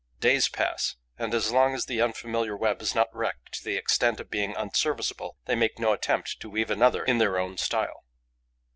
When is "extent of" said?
3.77-4.31